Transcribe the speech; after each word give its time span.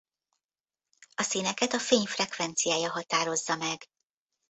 A 1.15 1.23
színeket 1.23 1.73
a 1.73 1.79
fény 1.79 2.05
frekvenciája 2.05 2.91
határozza 2.91 3.55
meg. 3.55 3.83